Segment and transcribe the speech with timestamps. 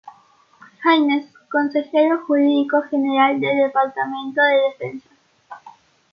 [0.83, 5.09] Haynes, Consejero Jurídico General del Departamento de Defensa.